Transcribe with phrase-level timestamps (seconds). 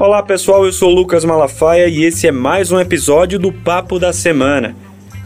[0.00, 4.14] Olá pessoal, eu sou Lucas Malafaia e esse é mais um episódio do Papo da
[4.14, 4.74] Semana.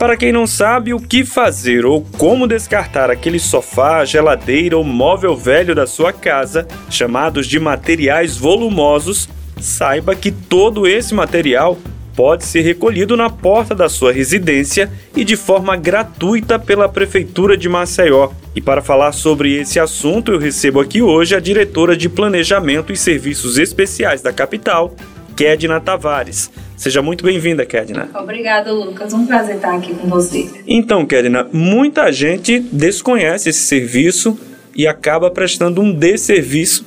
[0.00, 5.36] Para quem não sabe o que fazer ou como descartar aquele sofá, geladeira ou móvel
[5.36, 9.28] velho da sua casa, chamados de materiais volumosos,
[9.60, 11.78] saiba que todo esse material
[12.14, 17.68] pode ser recolhido na porta da sua residência e de forma gratuita pela Prefeitura de
[17.68, 18.30] Maceió.
[18.54, 22.96] E para falar sobre esse assunto, eu recebo aqui hoje a diretora de Planejamento e
[22.96, 24.94] Serviços Especiais da capital,
[25.36, 26.50] Kedna Tavares.
[26.76, 28.08] Seja muito bem-vinda, Kedna.
[28.14, 29.12] Obrigada, Lucas.
[29.12, 30.48] Um prazer estar aqui com você.
[30.66, 34.38] Então, Kedna, muita gente desconhece esse serviço
[34.74, 36.84] e acaba prestando um desserviço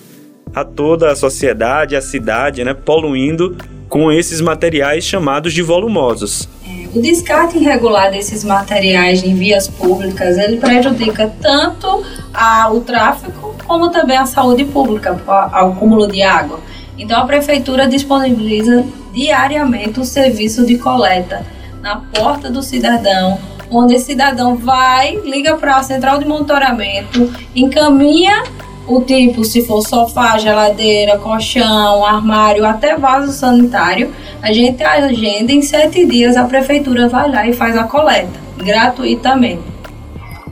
[0.53, 3.55] a toda a sociedade, a cidade, né, poluindo
[3.89, 6.47] com esses materiais chamados de volumosos.
[6.65, 13.55] É, o descarte irregular desses materiais em vias públicas, ele prejudica tanto a, o tráfego
[13.65, 16.59] como também a saúde pública, ao acúmulo de água.
[16.97, 21.45] Então a prefeitura disponibiliza diariamente o serviço de coleta
[21.81, 23.37] na porta do cidadão,
[23.69, 28.43] onde esse cidadão vai, liga para a central de monitoramento, encaminha
[28.87, 35.61] o tipo, se for sofá, geladeira, colchão, armário, até vaso sanitário, a gente agenda em
[35.61, 39.77] sete dias, a prefeitura vai lá e faz a coleta, gratuitamente.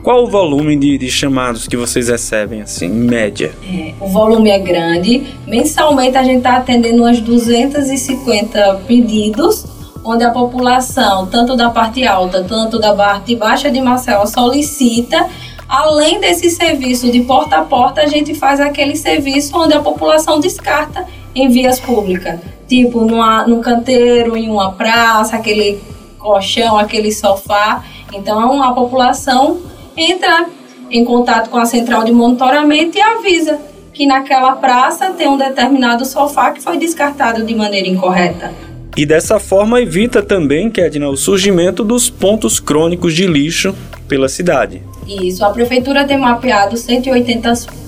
[0.02, 3.52] Qual o volume de, de chamados que vocês recebem, assim, em média?
[3.68, 5.24] É, o volume é grande.
[5.46, 9.64] Mensalmente a gente está atendendo umas 250 pedidos,
[10.04, 15.26] onde a população, tanto da parte alta, tanto da parte baixa de Marcelo, solicita
[15.68, 20.38] Além desse serviço de porta a porta, a gente faz aquele serviço onde a população
[20.38, 25.80] descarta em vias públicas, tipo numa, num canteiro, em uma praça, aquele
[26.18, 27.84] colchão, aquele sofá.
[28.12, 29.60] Então a população
[29.96, 30.46] entra
[30.90, 33.58] em contato com a central de monitoramento e avisa
[33.92, 38.52] que naquela praça tem um determinado sofá que foi descartado de maneira incorreta.
[38.96, 43.74] E dessa forma evita também, Kedna, o surgimento dos pontos crônicos de lixo
[44.08, 44.82] pela cidade.
[45.06, 47.86] Isso, a prefeitura tem mapeado 180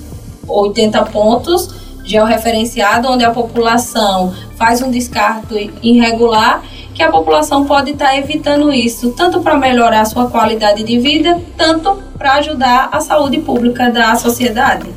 [0.49, 1.69] 80 pontos
[2.03, 6.63] georreferenciados, onde a população faz um descarte irregular,
[6.93, 11.39] que a população pode estar evitando isso, tanto para melhorar a sua qualidade de vida,
[11.55, 14.87] tanto para ajudar a saúde pública da sociedade.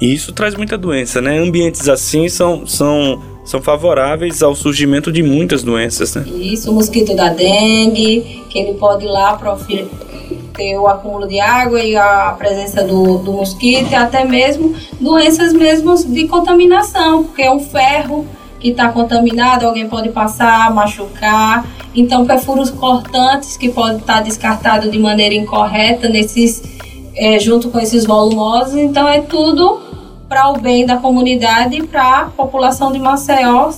[0.00, 1.38] E isso traz muita doença, né?
[1.38, 6.24] Ambientes assim são, são, são favoráveis ao surgimento de muitas doenças, né?
[6.28, 9.34] Isso, o mosquito da dengue, que ele pode ir lá
[10.58, 15.52] ter o acúmulo de água e a presença do, do mosquito e até mesmo doenças
[15.52, 18.26] mesmo de contaminação, porque é um ferro
[18.58, 21.64] que está contaminado, alguém pode passar, machucar.
[21.94, 26.60] Então, perfuros cortantes que podem estar tá descartados de maneira incorreta nesses,
[27.14, 28.74] é, junto com esses volumosos.
[28.74, 29.80] Então, é tudo
[30.28, 33.70] para o bem da comunidade e para a população de Maceió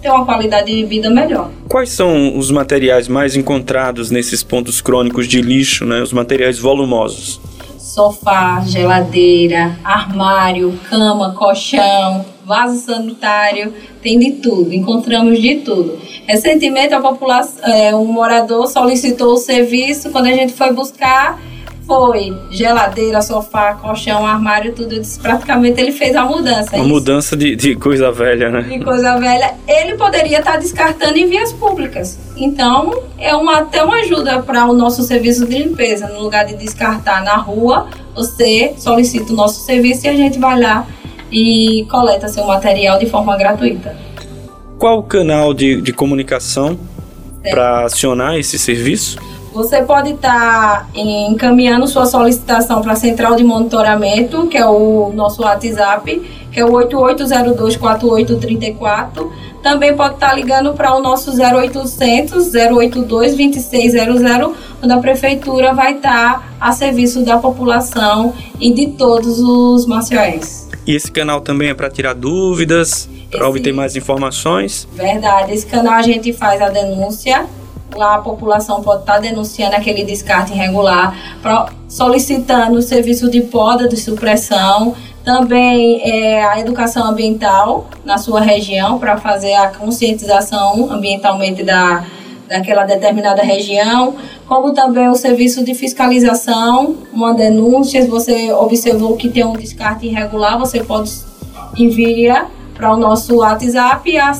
[0.00, 1.50] ter uma qualidade de vida melhor.
[1.68, 6.00] Quais são os materiais mais encontrados nesses pontos crônicos de lixo, né?
[6.02, 7.40] Os materiais volumosos?
[7.78, 15.98] Sofá, geladeira, armário, cama, colchão, vaso sanitário, tem de tudo, encontramos de tudo.
[16.26, 21.40] Recentemente a população, é, um morador solicitou o serviço, quando a gente foi buscar,
[21.88, 25.00] foi geladeira, sofá, colchão, armário, tudo.
[25.00, 26.76] Disse, praticamente ele fez a mudança.
[26.76, 28.60] Uma mudança de, de coisa velha, né?
[28.60, 29.54] De coisa velha.
[29.66, 32.18] Ele poderia estar descartando em vias públicas.
[32.36, 36.06] Então, é uma, até uma ajuda para o nosso serviço de limpeza.
[36.08, 40.60] No lugar de descartar na rua, você solicita o nosso serviço e a gente vai
[40.60, 40.86] lá
[41.32, 43.96] e coleta seu material de forma gratuita.
[44.78, 46.78] Qual o canal de, de comunicação
[47.42, 49.18] para acionar esse serviço?
[49.52, 55.10] Você pode estar tá encaminhando sua solicitação para a central de monitoramento, que é o
[55.14, 56.20] nosso WhatsApp,
[56.52, 59.28] que é o 88024834.
[59.62, 64.22] Também pode estar tá ligando para o nosso 0800 082 2600,
[64.82, 70.68] onde a prefeitura vai estar tá a serviço da população e de todos os macioenses.
[70.86, 74.86] E esse canal também é para tirar dúvidas, para obter mais informações?
[74.92, 77.44] Verdade, esse canal a gente faz a denúncia
[77.98, 81.16] a população pode estar tá denunciando aquele descarte irregular,
[81.88, 84.94] solicitando o serviço de poda de supressão,
[85.24, 92.04] também é, a educação ambiental na sua região para fazer a conscientização ambientalmente da,
[92.48, 94.14] daquela determinada região,
[94.46, 100.06] como também o serviço de fiscalização, uma denúncia, se você observou que tem um descarte
[100.06, 101.12] irregular, você pode
[101.76, 104.32] enviar para o nosso WhatsApp a,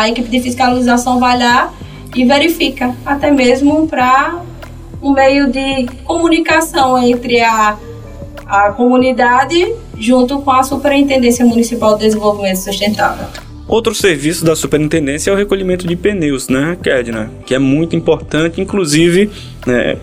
[0.00, 1.72] a equipe de fiscalização vai lá
[2.16, 4.42] e verifica, até mesmo para
[5.02, 7.76] um meio de comunicação entre a,
[8.46, 13.26] a comunidade junto com a Superintendência Municipal de Desenvolvimento Sustentável.
[13.68, 17.30] Outro serviço da superintendência é o recolhimento de pneus, né, Kedna?
[17.44, 19.30] Que é muito importante, inclusive,
[19.66, 19.96] né,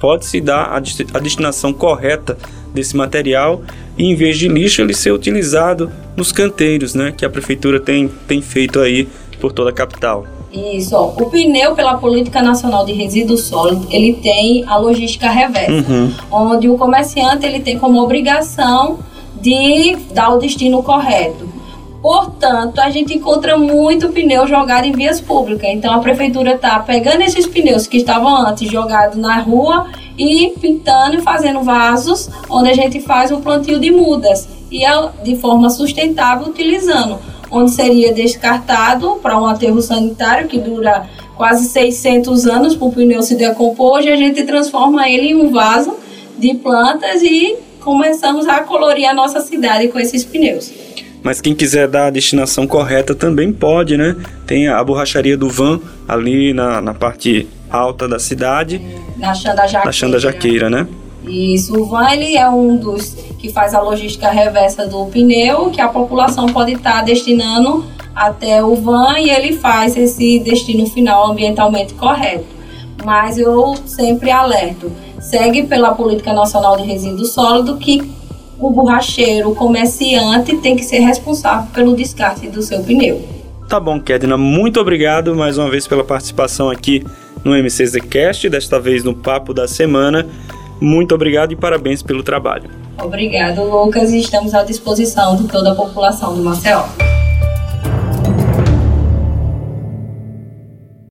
[0.00, 2.36] pode-se dar a, a destinação correta
[2.74, 3.62] desse material
[3.96, 8.08] e em vez de lixo ele ser utilizado nos canteiros, né, que a prefeitura tem,
[8.26, 9.06] tem feito aí
[9.38, 10.26] por toda a capital.
[10.52, 11.06] Isso, ó.
[11.06, 16.12] o pneu pela Política Nacional de Resíduos Sólidos, ele tem a logística reversa, uhum.
[16.30, 18.98] onde o comerciante ele tem como obrigação
[19.40, 21.48] de dar o destino correto.
[22.02, 25.70] Portanto, a gente encontra muito pneu jogado em vias públicas.
[25.70, 29.86] Então, a prefeitura está pegando esses pneus que estavam antes jogados na rua
[30.18, 35.08] e pintando e fazendo vasos, onde a gente faz o plantio de mudas e é
[35.22, 37.18] de forma sustentável utilizando
[37.52, 41.06] onde seria descartado para um aterro sanitário que dura
[41.36, 45.50] quase 600 anos para o pneu se decompor, hoje a gente transforma ele em um
[45.50, 45.96] vaso
[46.38, 50.72] de plantas e começamos a colorir a nossa cidade com esses pneus.
[51.22, 54.16] Mas quem quiser dar a destinação correta também pode, né?
[54.46, 58.80] Tem a borracharia do Van ali na, na parte alta da cidade.
[59.16, 59.84] Na Xanda Jaqueira.
[59.84, 60.86] Na Xanda Jaqueira, né?
[61.26, 65.80] Isso, o van ele é um dos que faz a logística reversa do pneu, que
[65.80, 67.84] a população pode estar destinando
[68.14, 72.46] até o van e ele faz esse destino final ambientalmente correto.
[73.04, 78.02] Mas eu sempre alerto, segue pela Política Nacional de Resíduos Sólidos que
[78.58, 83.20] o borracheiro, o comerciante tem que ser responsável pelo descarte do seu pneu.
[83.68, 87.04] Tá bom, Kedna, muito obrigado mais uma vez pela participação aqui
[87.42, 90.28] no MCZcast, desta vez no Papo da Semana.
[90.82, 92.68] Muito obrigado e parabéns pelo trabalho.
[93.00, 96.82] Obrigado, Lucas, e estamos à disposição de toda a população do Maceió.